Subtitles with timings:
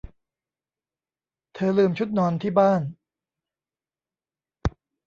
[1.53, 2.81] เธอลืมชุดนอนที่บ้าน